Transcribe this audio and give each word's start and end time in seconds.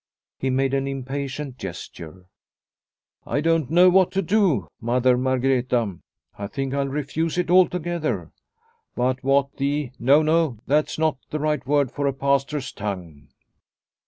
He 0.39 0.49
made 0.49 0.73
an 0.73 0.87
impatient 0.87 1.59
gesture." 1.59 2.25
I 3.23 3.39
don't 3.39 3.69
know 3.69 3.87
what 3.91 4.11
to 4.13 4.23
do, 4.23 4.67
Mother 4.81 5.15
Margreta. 5.15 5.99
I 6.39 6.47
think 6.47 6.73
I'll 6.73 6.87
refuse 6.87 7.37
it 7.37 7.51
altogether. 7.51 8.31
But 8.95 9.23
what 9.23 9.57
the 9.57 9.91
No, 9.99 10.23
no, 10.23 10.57
that's 10.65 10.97
not 10.97 11.19
the 11.29 11.37
right 11.37 11.63
word 11.67 11.91
for 11.91 12.07
a 12.07 12.13
Pastor's 12.13 12.71
tongue." 12.71 13.27